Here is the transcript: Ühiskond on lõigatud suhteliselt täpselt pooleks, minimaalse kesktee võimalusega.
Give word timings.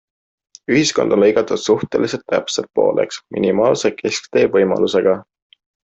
Ühiskond 0.75 1.15
on 1.17 1.21
lõigatud 1.23 1.61
suhteliselt 1.65 2.25
täpselt 2.35 2.71
pooleks, 2.81 3.21
minimaalse 3.39 3.93
kesktee 4.03 4.47
võimalusega. 4.59 5.19